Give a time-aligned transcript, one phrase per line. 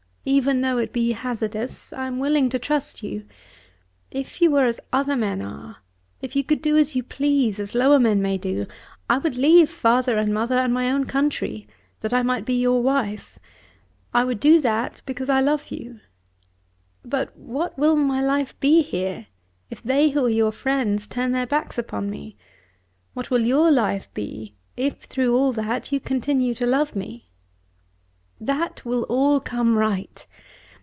[0.23, 3.25] Even though it be hazardous, I am willing to trust you.
[4.11, 5.77] If you were as other men are,
[6.21, 8.67] if you could do as you please as lower men may do,
[9.09, 11.67] I would leave father and mother and my own country,
[12.01, 13.39] that I might be your wife.
[14.13, 16.01] I would do that because I love you.
[17.03, 19.25] But what will my life be here,
[19.71, 22.37] if they who are your friends turn their backs upon me?
[23.15, 27.29] What will your life be, if, through all that, you continue to love me?"
[28.43, 30.25] "That will all come right."